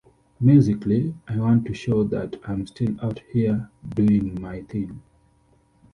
Musically, 0.39 1.13
I 1.27 1.37
want 1.39 1.65
to 1.67 1.75
show 1.75 2.03
that 2.05 2.37
I'm 2.45 2.65
still 2.65 2.95
out 3.03 3.19
here 3.31 3.69
doing 3.87 4.41
my 4.41 4.63
thing. 4.63 5.03